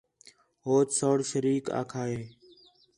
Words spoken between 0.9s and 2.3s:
سوڑ شیریک آکھا ہِے